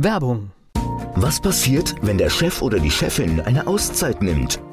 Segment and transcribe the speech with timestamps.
[0.00, 0.52] Werbung.
[1.16, 4.60] Was passiert, wenn der Chef oder die Chefin eine Auszeit nimmt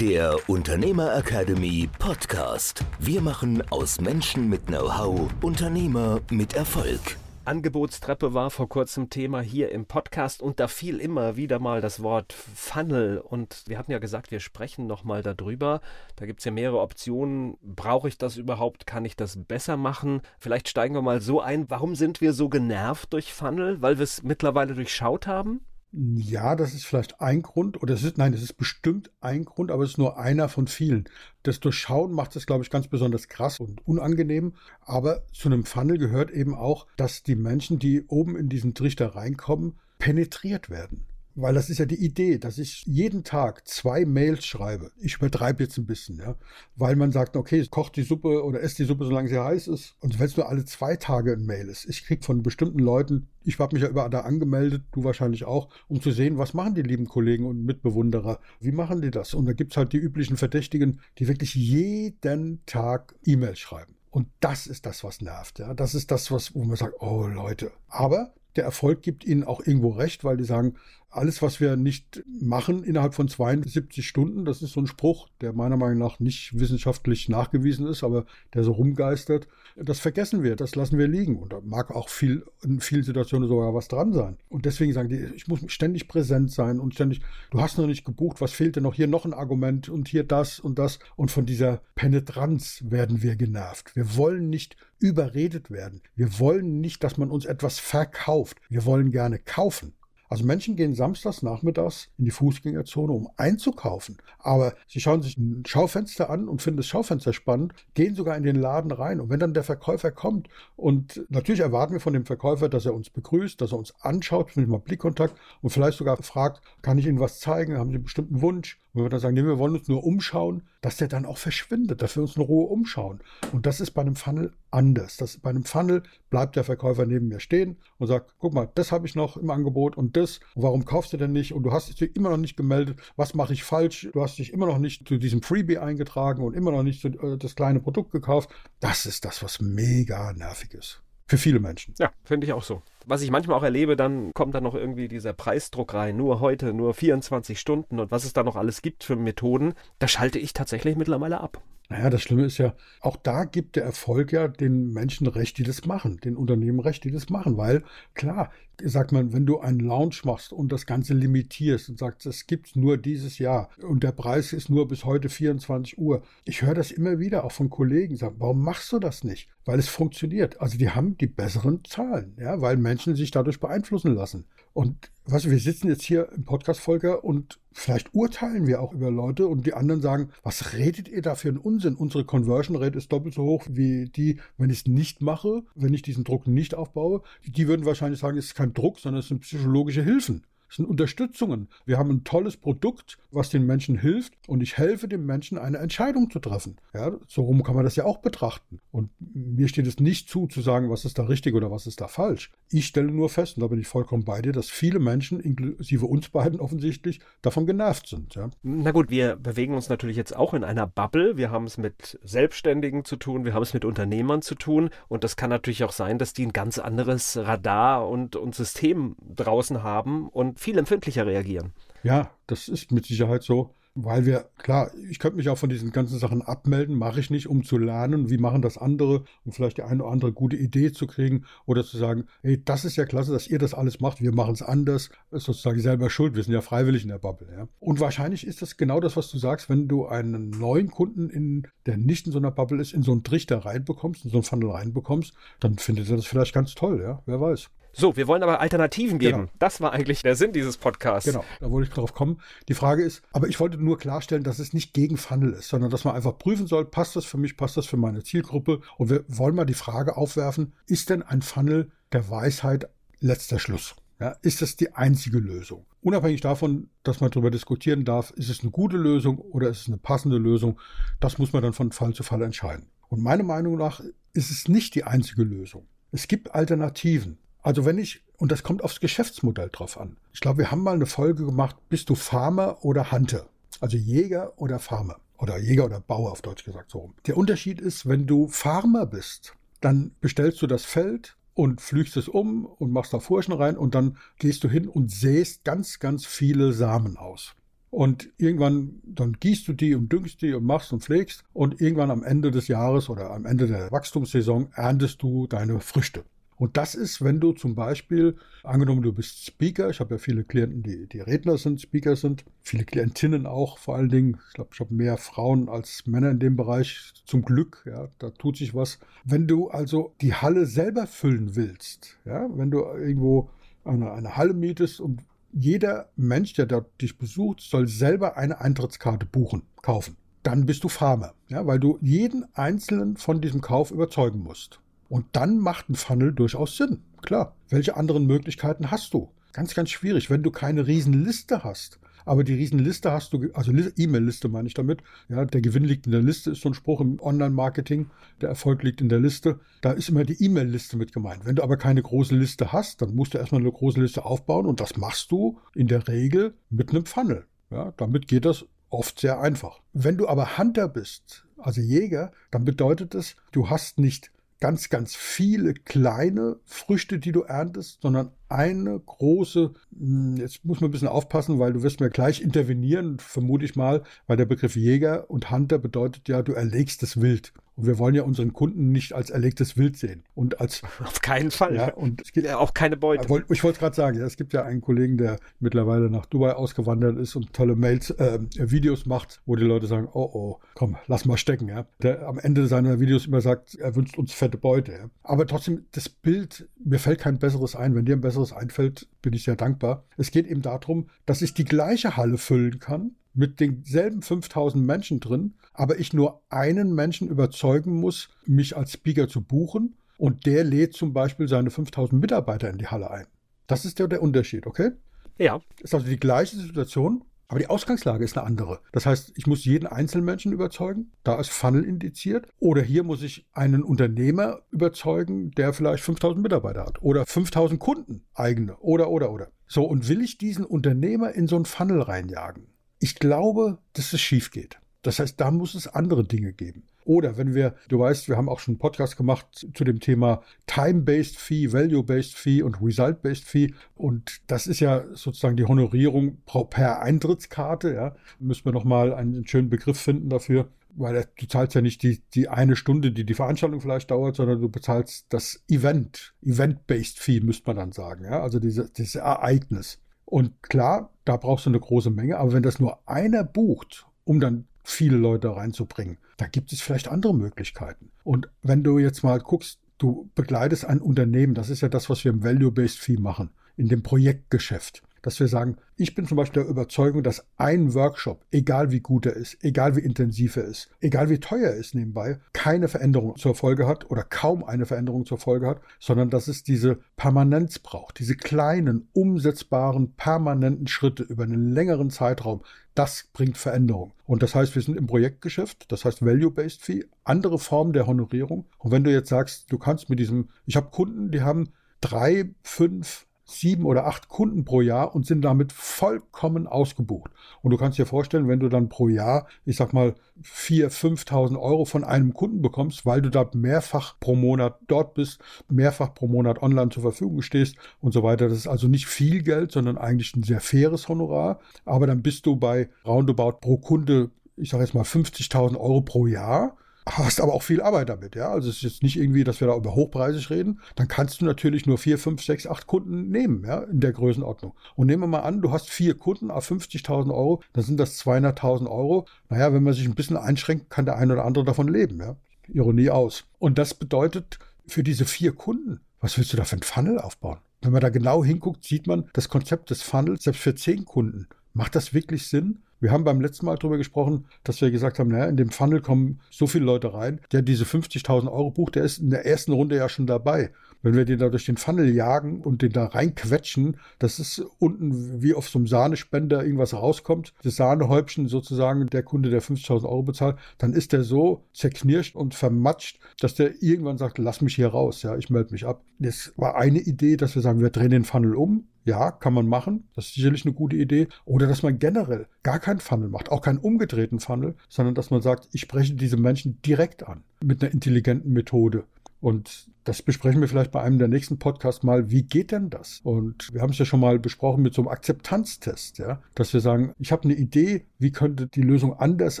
[0.00, 2.84] der Unternehmer Academy Podcast.
[3.00, 7.00] Wir machen aus Menschen mit Know-how Unternehmer mit Erfolg.
[7.44, 12.00] Angebotstreppe war vor kurzem Thema hier im Podcast und da fiel immer wieder mal das
[12.00, 15.80] Wort Funnel und wir hatten ja gesagt, wir sprechen nochmal darüber.
[16.14, 17.56] Da gibt es ja mehrere Optionen.
[17.60, 18.86] Brauche ich das überhaupt?
[18.86, 20.20] Kann ich das besser machen?
[20.38, 21.68] Vielleicht steigen wir mal so ein.
[21.70, 23.82] Warum sind wir so genervt durch Funnel?
[23.82, 25.62] Weil wir es mittlerweile durchschaut haben?
[25.90, 29.70] Ja, das ist vielleicht ein Grund, oder es ist, nein, es ist bestimmt ein Grund,
[29.70, 31.08] aber es ist nur einer von vielen.
[31.42, 34.54] Das Durchschauen macht es, glaube ich, ganz besonders krass und unangenehm.
[34.82, 39.14] Aber zu einem Funnel gehört eben auch, dass die Menschen, die oben in diesen Trichter
[39.14, 41.06] reinkommen, penetriert werden.
[41.40, 44.90] Weil das ist ja die Idee, dass ich jeden Tag zwei Mails schreibe.
[44.98, 46.34] Ich übertreibe jetzt ein bisschen, ja.
[46.74, 49.94] Weil man sagt, okay, kocht die Suppe oder esst die Suppe, solange sie heiß ist.
[50.00, 51.88] Und wenn es nur alle zwei Tage ein Mail ist.
[51.88, 55.68] Ich kriege von bestimmten Leuten, ich habe mich ja überall da angemeldet, du wahrscheinlich auch,
[55.86, 58.40] um zu sehen, was machen die lieben Kollegen und Mitbewunderer.
[58.58, 59.32] Wie machen die das?
[59.32, 63.94] Und da gibt es halt die üblichen Verdächtigen, die wirklich jeden Tag E-Mails schreiben.
[64.10, 65.60] Und das ist das, was nervt.
[65.60, 65.72] Ja?
[65.72, 67.70] Das ist das, was, wo man sagt, oh Leute.
[67.86, 70.74] Aber der Erfolg gibt ihnen auch irgendwo recht, weil die sagen,
[71.10, 75.54] alles, was wir nicht machen innerhalb von 72 Stunden, das ist so ein Spruch, der
[75.54, 80.74] meiner Meinung nach nicht wissenschaftlich nachgewiesen ist, aber der so rumgeistert, das vergessen wir, das
[80.74, 81.38] lassen wir liegen.
[81.38, 84.36] Und da mag auch viel, in vielen Situationen sogar was dran sein.
[84.48, 87.20] Und deswegen sagen die, ich muss ständig präsent sein und ständig,
[87.50, 88.94] du hast noch nicht gebucht, was fehlt denn noch?
[88.94, 90.98] Hier noch ein Argument und hier das und das.
[91.16, 93.94] Und von dieser Penetranz werden wir genervt.
[93.96, 96.02] Wir wollen nicht überredet werden.
[96.16, 98.58] Wir wollen nicht, dass man uns etwas verkauft.
[98.68, 99.94] Wir wollen gerne kaufen.
[100.28, 104.18] Also Menschen gehen samstags nachmittags in die Fußgängerzone, um einzukaufen.
[104.38, 108.42] Aber sie schauen sich ein Schaufenster an und finden das Schaufenster spannend, gehen sogar in
[108.42, 109.20] den Laden rein.
[109.20, 112.94] Und wenn dann der Verkäufer kommt und natürlich erwarten wir von dem Verkäufer, dass er
[112.94, 117.06] uns begrüßt, dass er uns anschaut, mit mal Blickkontakt und vielleicht sogar fragt, kann ich
[117.06, 117.78] Ihnen was zeigen?
[117.78, 118.80] Haben Sie einen bestimmten Wunsch?
[118.98, 122.02] Wenn wir dann sagen, nee, wir wollen uns nur umschauen, dass der dann auch verschwindet,
[122.02, 123.20] dass wir uns in Ruhe umschauen.
[123.52, 125.16] Und das ist bei einem Funnel anders.
[125.16, 128.90] Das, bei einem Funnel bleibt der Verkäufer neben mir stehen und sagt, guck mal, das
[128.90, 130.40] habe ich noch im Angebot und das.
[130.56, 131.54] Warum kaufst du denn nicht?
[131.54, 132.98] Und du hast dich immer noch nicht gemeldet.
[133.14, 134.08] Was mache ich falsch?
[134.12, 137.08] Du hast dich immer noch nicht zu diesem Freebie eingetragen und immer noch nicht zu,
[137.08, 138.50] äh, das kleine Produkt gekauft.
[138.80, 141.02] Das ist das, was mega nervig ist.
[141.28, 141.94] Für viele Menschen.
[141.98, 142.82] Ja, finde ich auch so.
[143.10, 146.18] Was ich manchmal auch erlebe, dann kommt dann noch irgendwie dieser Preisdruck rein.
[146.18, 149.72] Nur heute, nur 24 Stunden und was es da noch alles gibt für Methoden.
[149.98, 151.62] Da schalte ich tatsächlich mittlerweile ab.
[151.88, 155.62] Naja, das Schlimme ist ja, auch da gibt der Erfolg ja den Menschen recht, die
[155.62, 157.82] das machen, den Unternehmen recht, die das machen, weil
[158.12, 158.50] klar,
[158.82, 162.76] sagt man, wenn du einen Launch machst und das Ganze limitierst und sagst, es gibt
[162.76, 166.22] nur dieses Jahr und der Preis ist nur bis heute 24 Uhr.
[166.44, 169.48] Ich höre das immer wieder auch von Kollegen sagen, warum machst du das nicht?
[169.64, 170.60] Weil es funktioniert.
[170.60, 174.44] Also die haben die besseren Zahlen, ja, weil Menschen sich dadurch beeinflussen lassen.
[174.72, 179.46] Und was, wir sitzen jetzt hier im Podcast-Folger und vielleicht urteilen wir auch über Leute
[179.46, 181.94] und die anderen sagen, was redet ihr da für einen Unsinn?
[181.94, 185.94] Unsere Conversion Rate ist doppelt so hoch wie die, wenn ich es nicht mache, wenn
[185.94, 187.22] ich diesen Druck nicht aufbaue.
[187.46, 190.44] Die würden wahrscheinlich sagen, es ist kein Druck, sondern es sind psychologische Hilfen.
[190.68, 191.68] Es sind Unterstützungen.
[191.86, 195.78] Wir haben ein tolles Produkt, was den Menschen hilft und ich helfe dem Menschen, eine
[195.78, 196.76] Entscheidung zu treffen.
[196.94, 198.80] Ja, so rum kann man das ja auch betrachten.
[198.90, 202.00] Und mir steht es nicht zu, zu sagen, was ist da richtig oder was ist
[202.00, 202.50] da falsch.
[202.70, 206.06] Ich stelle nur fest, und da bin ich vollkommen bei dir, dass viele Menschen, inklusive
[206.06, 208.34] uns beiden offensichtlich, davon genervt sind.
[208.34, 208.50] Ja.
[208.62, 211.36] Na gut, wir bewegen uns natürlich jetzt auch in einer Bubble.
[211.36, 215.24] Wir haben es mit Selbstständigen zu tun, wir haben es mit Unternehmern zu tun und
[215.24, 219.82] das kann natürlich auch sein, dass die ein ganz anderes Radar und, und System draußen
[219.82, 221.72] haben und viel empfindlicher reagieren.
[222.02, 223.74] Ja, das ist mit Sicherheit so.
[224.00, 227.48] Weil wir, klar, ich könnte mich auch von diesen ganzen Sachen abmelden, mache ich nicht,
[227.48, 230.92] um zu lernen, wie machen das andere, um vielleicht die eine oder andere gute Idee
[230.92, 234.20] zu kriegen oder zu sagen, hey, das ist ja klasse, dass ihr das alles macht,
[234.20, 237.48] wir machen es anders, ist sozusagen selber schuld, wir sind ja freiwillig in der Bubble.
[237.50, 237.66] Ja?
[237.80, 241.66] Und wahrscheinlich ist das genau das, was du sagst, wenn du einen neuen Kunden, in,
[241.84, 244.44] der nicht in so einer Bubble ist, in so einen Trichter reinbekommst, in so einen
[244.44, 247.68] Funnel reinbekommst, dann findet er das vielleicht ganz toll, ja, wer weiß.
[247.92, 249.38] So, wir wollen aber Alternativen geben.
[249.38, 249.52] Genau.
[249.58, 251.30] Das war eigentlich der Sinn dieses Podcasts.
[251.30, 252.40] Genau, da wollte ich drauf kommen.
[252.68, 255.90] Die Frage ist, aber ich wollte nur klarstellen, dass es nicht gegen Funnel ist, sondern
[255.90, 258.80] dass man einfach prüfen soll, passt das für mich, passt das für meine Zielgruppe?
[258.98, 262.88] Und wir wollen mal die Frage aufwerfen, ist denn ein Funnel der Weisheit
[263.20, 263.96] letzter Schluss?
[264.20, 265.86] Ja, ist das die einzige Lösung?
[266.00, 269.88] Unabhängig davon, dass man darüber diskutieren darf, ist es eine gute Lösung oder ist es
[269.88, 270.80] eine passende Lösung,
[271.20, 272.86] das muss man dann von Fall zu Fall entscheiden.
[273.08, 274.00] Und meiner Meinung nach
[274.32, 275.86] ist es nicht die einzige Lösung.
[276.10, 277.38] Es gibt Alternativen.
[277.62, 280.16] Also wenn ich, und das kommt aufs Geschäftsmodell drauf an.
[280.32, 283.46] Ich glaube, wir haben mal eine Folge gemacht, bist du Farmer oder Hunter?
[283.80, 285.16] Also Jäger oder Farmer.
[285.38, 287.12] Oder Jäger oder Bauer auf Deutsch gesagt so.
[287.26, 292.28] Der Unterschied ist, wenn du Farmer bist, dann bestellst du das Feld, und flüchst es
[292.28, 296.24] um und machst da Furchen rein und dann gehst du hin und säst ganz, ganz
[296.24, 297.56] viele Samen aus.
[297.90, 302.12] Und irgendwann, dann gießt du die und düngst die und machst und pflegst und irgendwann
[302.12, 306.22] am Ende des Jahres oder am Ende der Wachstumssaison erntest du deine Früchte.
[306.58, 310.42] Und das ist, wenn du zum Beispiel, angenommen, du bist Speaker, ich habe ja viele
[310.42, 314.38] Klienten, die, die Redner sind, Speaker sind, viele Klientinnen auch vor allen Dingen.
[314.48, 318.30] Ich glaube, ich habe mehr Frauen als Männer in dem Bereich, zum Glück, ja, da
[318.30, 318.98] tut sich was.
[319.24, 323.50] Wenn du also die Halle selber füllen willst, ja, wenn du irgendwo
[323.84, 325.22] eine, eine Halle mietest und
[325.52, 330.16] jeder Mensch, der dort dich besucht, soll selber eine Eintrittskarte buchen, kaufen.
[330.42, 334.80] Dann bist du Farmer, ja, weil du jeden einzelnen von diesem Kauf überzeugen musst.
[335.08, 337.02] Und dann macht ein Funnel durchaus Sinn.
[337.22, 337.56] Klar.
[337.68, 339.32] Welche anderen Möglichkeiten hast du?
[339.52, 341.98] Ganz, ganz schwierig, wenn du keine Riesenliste hast.
[342.28, 345.02] Aber die Riesenliste hast du, also E-Mail-Liste meine ich damit.
[345.30, 348.10] Ja, der Gewinn liegt in der Liste, ist so ein Spruch im Online-Marketing.
[348.42, 349.60] Der Erfolg liegt in der Liste.
[349.80, 351.46] Da ist immer die E-Mail-Liste mit gemeint.
[351.46, 354.66] Wenn du aber keine große Liste hast, dann musst du erstmal eine große Liste aufbauen
[354.66, 357.46] und das machst du in der Regel mit einem Funnel.
[357.70, 359.80] Ja, damit geht das oft sehr einfach.
[359.94, 365.14] Wenn du aber Hunter bist, also Jäger, dann bedeutet es, du hast nicht ganz, ganz
[365.14, 371.08] viele kleine Früchte, die du erntest, sondern eine große, hm, jetzt muss man ein bisschen
[371.08, 375.50] aufpassen, weil du wirst mir gleich intervenieren, vermute ich mal, weil der Begriff Jäger und
[375.50, 377.52] Hunter bedeutet ja, du erlegst das Wild.
[377.78, 380.24] Und wir wollen ja unseren Kunden nicht als erlegtes Wild sehen.
[380.34, 381.76] Und als auf keinen Fall.
[381.76, 383.22] Ja, und es gibt ja auch keine Beute.
[383.50, 387.16] Ich wollte gerade sagen, ja, es gibt ja einen Kollegen, der mittlerweile nach Dubai ausgewandert
[387.18, 391.24] ist und tolle Mails, äh, Videos macht, wo die Leute sagen, oh oh, komm, lass
[391.24, 391.86] mal stecken, ja.
[392.02, 394.92] Der am Ende seiner Videos immer sagt, er wünscht uns fette Beute.
[394.92, 395.10] Ja?
[395.22, 397.94] Aber trotzdem, das Bild, mir fällt kein besseres ein.
[397.94, 400.04] Wenn dir ein besseres einfällt, bin ich sehr dankbar.
[400.16, 405.20] Es geht eben darum, dass ich die gleiche Halle füllen kann mit denselben 5000 Menschen
[405.20, 410.64] drin, aber ich nur einen Menschen überzeugen muss, mich als Speaker zu buchen und der
[410.64, 413.26] lädt zum Beispiel seine 5000 Mitarbeiter in die Halle ein.
[413.66, 414.90] Das ist ja der Unterschied, okay?
[415.38, 415.60] Ja.
[415.80, 418.80] Ist also die gleiche Situation, aber die Ausgangslage ist eine andere.
[418.92, 422.46] Das heißt, ich muss jeden Einzelmenschen überzeugen, da ist Funnel indiziert.
[422.58, 427.02] Oder hier muss ich einen Unternehmer überzeugen, der vielleicht 5000 Mitarbeiter hat.
[427.02, 428.76] Oder 5000 Kunden eigene.
[428.76, 429.48] Oder, oder, oder.
[429.66, 432.66] So, und will ich diesen Unternehmer in so einen Funnel reinjagen?
[432.98, 434.78] Ich glaube, dass es schief geht.
[435.02, 436.84] Das heißt, da muss es andere Dinge geben.
[437.08, 440.42] Oder wenn wir, du weißt, wir haben auch schon einen Podcast gemacht zu dem Thema
[440.66, 443.72] Time-Based Fee, Value-Based Fee und Result-Based Fee.
[443.94, 446.36] Und das ist ja sozusagen die Honorierung
[446.68, 447.94] per Eintrittskarte.
[447.94, 450.68] Ja, müssen wir nochmal einen schönen Begriff finden dafür.
[450.96, 454.60] Weil du zahlst ja nicht die, die eine Stunde, die die Veranstaltung vielleicht dauert, sondern
[454.60, 458.24] du bezahlst das Event, Event-Based Fee, müsste man dann sagen.
[458.24, 459.98] Ja, also diese, dieses Ereignis.
[460.26, 464.40] Und klar, da brauchst du eine große Menge, aber wenn das nur einer bucht, um
[464.40, 468.10] dann viele Leute reinzubringen, da gibt es vielleicht andere Möglichkeiten.
[468.24, 472.24] Und wenn du jetzt mal guckst, du begleitest ein Unternehmen, das ist ja das, was
[472.24, 476.62] wir im Value-Based Fee machen, in dem Projektgeschäft dass wir sagen, ich bin zum Beispiel
[476.62, 480.90] der Überzeugung, dass ein Workshop, egal wie gut er ist, egal wie intensiv er ist,
[481.00, 485.26] egal wie teuer er ist nebenbei, keine Veränderung zur Folge hat oder kaum eine Veränderung
[485.26, 491.44] zur Folge hat, sondern dass es diese Permanenz braucht, diese kleinen, umsetzbaren, permanenten Schritte über
[491.44, 492.62] einen längeren Zeitraum.
[492.94, 494.12] Das bringt Veränderung.
[494.24, 498.66] Und das heißt, wir sind im Projektgeschäft, das heißt Value-Based Fee, andere Formen der Honorierung.
[498.78, 502.50] Und wenn du jetzt sagst, du kannst mit diesem, ich habe Kunden, die haben drei,
[502.62, 507.30] fünf, sieben oder acht Kunden pro Jahr und sind damit vollkommen ausgebucht.
[507.62, 511.58] Und du kannst dir vorstellen, wenn du dann pro Jahr, ich sag mal, vier, 5.000
[511.58, 516.28] Euro von einem Kunden bekommst, weil du da mehrfach pro Monat dort bist, mehrfach pro
[516.28, 518.48] Monat online zur Verfügung stehst und so weiter.
[518.48, 521.60] Das ist also nicht viel Geld, sondern eigentlich ein sehr faires Honorar.
[521.86, 526.26] Aber dann bist du bei roundabout pro Kunde, ich sage jetzt mal 50.000 Euro pro
[526.26, 526.76] Jahr
[527.16, 528.50] hast aber auch viel Arbeit damit, ja.
[528.50, 530.80] Also es ist jetzt nicht irgendwie, dass wir da über hochpreisig reden.
[530.96, 534.74] Dann kannst du natürlich nur vier, fünf, sechs, acht Kunden nehmen, ja, in der Größenordnung.
[534.96, 538.20] Und nehmen wir mal an, du hast vier Kunden auf 50.000 Euro, dann sind das
[538.24, 539.26] 200.000 Euro.
[539.48, 542.36] Naja, wenn man sich ein bisschen einschränkt, kann der eine oder andere davon leben, ja.
[542.68, 543.44] Ironie aus.
[543.58, 547.58] Und das bedeutet für diese vier Kunden, was willst du da für ein Funnel aufbauen?
[547.80, 551.46] Wenn man da genau hinguckt, sieht man das Konzept des Funnels, selbst für zehn Kunden,
[551.74, 552.80] macht das wirklich Sinn?
[553.00, 556.00] Wir haben beim letzten Mal darüber gesprochen, dass wir gesagt haben, naja, in dem Funnel
[556.00, 557.40] kommen so viele Leute rein.
[557.52, 560.70] Der diese 50.000 Euro bucht, der ist in der ersten Runde ja schon dabei.
[561.00, 565.42] Wenn wir den da durch den Funnel jagen und den da reinquetschen, das ist unten
[565.42, 570.24] wie auf so einem Sahnespender irgendwas rauskommt, das Sahnehäubchen sozusagen, der Kunde, der 50.000 Euro
[570.24, 574.88] bezahlt, dann ist der so zerknirscht und vermatscht, dass der irgendwann sagt, lass mich hier
[574.88, 576.02] raus, ja, ich melde mich ab.
[576.18, 579.66] Das war eine Idee, dass wir sagen, wir drehen den Funnel um, ja, kann man
[579.66, 580.08] machen.
[580.14, 581.28] Das ist sicherlich eine gute Idee.
[581.44, 585.40] Oder dass man generell gar keinen Funnel macht, auch keinen umgedrehten Funnel, sondern dass man
[585.40, 589.04] sagt, ich spreche diese Menschen direkt an mit einer intelligenten Methode.
[589.40, 592.30] Und das besprechen wir vielleicht bei einem der nächsten Podcasts mal.
[592.30, 593.20] Wie geht denn das?
[593.22, 596.80] Und wir haben es ja schon mal besprochen mit so einem Akzeptanztest, ja, dass wir
[596.80, 599.60] sagen, ich habe eine Idee, wie könnte die Lösung anders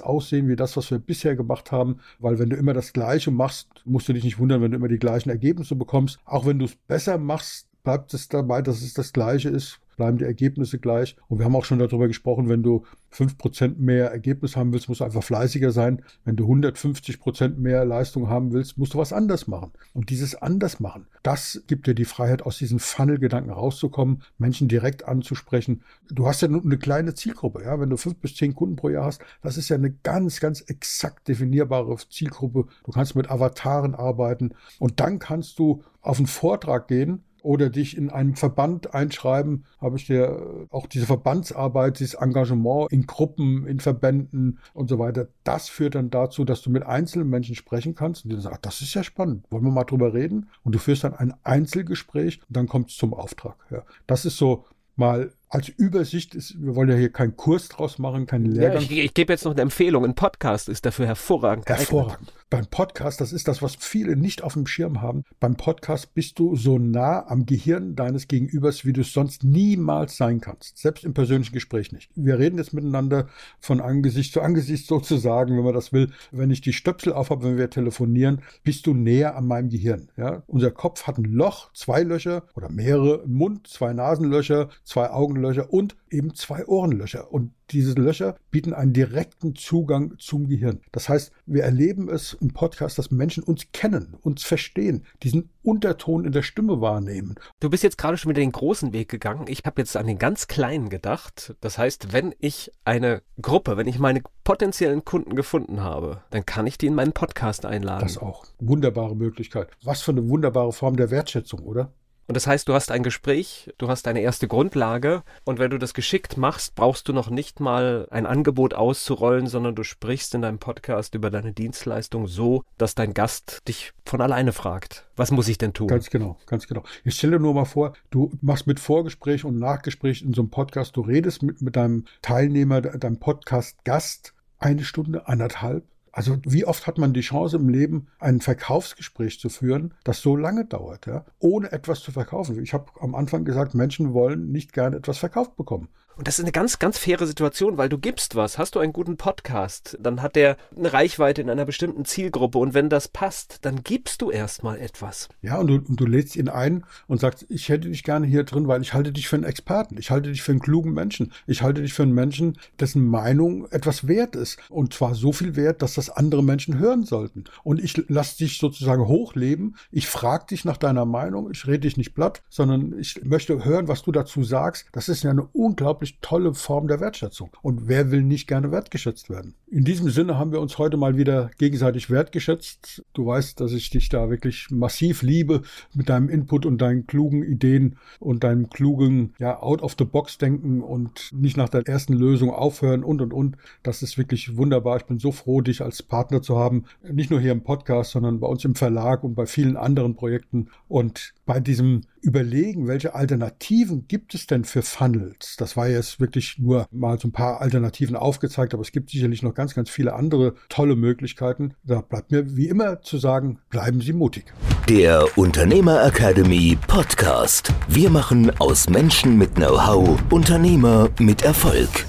[0.00, 1.98] aussehen wie das, was wir bisher gemacht haben?
[2.18, 4.88] Weil wenn du immer das Gleiche machst, musst du dich nicht wundern, wenn du immer
[4.88, 6.18] die gleichen Ergebnisse bekommst.
[6.24, 10.16] Auch wenn du es besser machst, bleibt es dabei, dass es das Gleiche ist bleiben
[10.16, 11.16] die Ergebnisse gleich.
[11.28, 15.00] Und wir haben auch schon darüber gesprochen, wenn du 5% mehr Ergebnis haben willst, musst
[15.00, 16.02] du einfach fleißiger sein.
[16.24, 19.72] Wenn du 150% mehr Leistung haben willst, musst du was anders machen.
[19.92, 25.06] Und dieses anders machen, das gibt dir die Freiheit, aus diesen Funnel-Gedanken rauszukommen, Menschen direkt
[25.06, 25.82] anzusprechen.
[26.08, 27.78] Du hast ja nur eine kleine Zielgruppe, ja.
[27.80, 30.60] Wenn du fünf bis zehn Kunden pro Jahr hast, das ist ja eine ganz, ganz
[30.60, 32.66] exakt definierbare Zielgruppe.
[32.84, 37.96] Du kannst mit Avataren arbeiten und dann kannst du auf einen Vortrag gehen oder dich
[37.96, 43.66] in einem Verband einschreiben, habe ich dir äh, auch diese Verbandsarbeit, dieses Engagement in Gruppen,
[43.66, 47.94] in Verbänden und so weiter, das führt dann dazu, dass du mit einzelnen Menschen sprechen
[47.94, 50.48] kannst und die sagen, das ist ja spannend, wollen wir mal drüber reden?
[50.62, 53.56] Und du führst dann ein Einzelgespräch und dann kommt es zum Auftrag.
[53.70, 53.82] Ja.
[54.06, 54.64] Das ist so
[54.96, 58.82] mal als Übersicht ist, wir wollen ja hier keinen Kurs draus machen, keinen Lehrgang.
[58.82, 60.04] Ja, ich, ich gebe jetzt noch eine Empfehlung.
[60.04, 61.66] Ein Podcast ist dafür hervorragend.
[61.66, 61.90] Geeignet.
[61.90, 62.32] Hervorragend.
[62.50, 65.24] Beim Podcast, das ist das, was viele nicht auf dem Schirm haben.
[65.38, 70.16] Beim Podcast bist du so nah am Gehirn deines Gegenübers, wie du es sonst niemals
[70.16, 70.78] sein kannst.
[70.78, 72.10] Selbst im persönlichen Gespräch nicht.
[72.14, 73.28] Wir reden jetzt miteinander
[73.60, 76.10] von Angesicht zu Angesicht sozusagen, wenn man das will.
[76.30, 80.08] Wenn ich die Stöpsel aufhabe, wenn wir telefonieren, bist du näher an meinem Gehirn.
[80.16, 80.42] Ja?
[80.46, 85.96] Unser Kopf hat ein Loch, zwei Löcher oder mehrere, Mund, zwei Nasenlöcher, zwei Augenlöcher und
[86.10, 87.32] eben zwei Ohrenlöcher.
[87.32, 90.80] Und diese Löcher bieten einen direkten Zugang zum Gehirn.
[90.90, 96.24] Das heißt, wir erleben es im Podcast, dass Menschen uns kennen, uns verstehen, diesen Unterton
[96.24, 97.34] in der Stimme wahrnehmen.
[97.60, 99.46] Du bist jetzt gerade schon wieder den großen Weg gegangen.
[99.48, 101.54] Ich habe jetzt an den ganz kleinen gedacht.
[101.60, 106.66] Das heißt, wenn ich eine Gruppe, wenn ich meine potenziellen Kunden gefunden habe, dann kann
[106.66, 108.02] ich die in meinen Podcast einladen.
[108.02, 108.46] Das auch.
[108.58, 109.68] Wunderbare Möglichkeit.
[109.84, 111.92] Was für eine wunderbare Form der Wertschätzung, oder?
[112.28, 115.78] Und das heißt, du hast ein Gespräch, du hast eine erste Grundlage und wenn du
[115.78, 120.42] das geschickt machst, brauchst du noch nicht mal ein Angebot auszurollen, sondern du sprichst in
[120.42, 125.48] deinem Podcast über deine Dienstleistung so, dass dein Gast dich von alleine fragt, was muss
[125.48, 125.88] ich denn tun?
[125.88, 126.82] Ganz genau, ganz genau.
[127.02, 130.98] Ich stelle nur mal vor, du machst mit Vorgespräch und Nachgespräch in so einem Podcast,
[130.98, 135.82] du redest mit, mit deinem Teilnehmer, deinem Podcast-Gast eine Stunde, anderthalb
[136.18, 140.34] also wie oft hat man die Chance im Leben, ein Verkaufsgespräch zu führen, das so
[140.34, 142.60] lange dauert, ja, ohne etwas zu verkaufen.
[142.60, 145.88] Ich habe am Anfang gesagt, Menschen wollen nicht gerne etwas verkauft bekommen.
[146.18, 148.58] Und das ist eine ganz, ganz faire Situation, weil du gibst was.
[148.58, 152.74] Hast du einen guten Podcast, dann hat der eine Reichweite in einer bestimmten Zielgruppe und
[152.74, 155.28] wenn das passt, dann gibst du erstmal etwas.
[155.42, 158.42] Ja, und du, und du lädst ihn ein und sagst, ich hätte dich gerne hier
[158.42, 159.96] drin, weil ich halte dich für einen Experten.
[159.96, 161.32] Ich halte dich für einen klugen Menschen.
[161.46, 164.58] Ich halte dich für einen Menschen, dessen Meinung etwas wert ist.
[164.70, 167.44] Und zwar so viel wert, dass das andere Menschen hören sollten.
[167.64, 169.76] Und ich lasse dich sozusagen hochleben.
[169.90, 171.50] Ich frage dich nach deiner Meinung.
[171.50, 174.86] Ich rede dich nicht platt, sondern ich möchte hören, was du dazu sagst.
[174.92, 177.50] Das ist ja eine unglaublich unglaublich tolle Form der Wertschätzung.
[177.62, 179.54] Und wer will nicht gerne wertgeschätzt werden?
[179.70, 183.02] In diesem Sinne haben wir uns heute mal wieder gegenseitig wertgeschätzt.
[183.14, 185.62] Du weißt, dass ich dich da wirklich massiv liebe
[185.94, 190.36] mit deinem Input und deinen klugen Ideen und deinem klugen, ja, out of the box
[190.36, 193.56] denken und nicht nach der ersten Lösung aufhören und und und.
[193.82, 194.98] Das ist wirklich wunderbar.
[194.98, 196.84] Ich bin so froh, dich als Partner zu haben.
[197.02, 200.68] Nicht nur hier im Podcast, sondern bei uns im Verlag und bei vielen anderen Projekten.
[200.88, 205.56] Und bei diesem Überlegen, welche Alternativen gibt es denn für Funnels?
[205.56, 209.42] Das war jetzt wirklich nur mal so ein paar Alternativen aufgezeigt, aber es gibt sicherlich
[209.42, 211.74] noch ganz, ganz viele andere tolle Möglichkeiten.
[211.84, 214.52] Da bleibt mir wie immer zu sagen, bleiben Sie mutig.
[214.88, 217.72] Der Unternehmer Academy Podcast.
[217.88, 222.06] Wir machen aus Menschen mit Know-how Unternehmer mit Erfolg.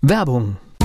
[0.00, 0.56] Werbung.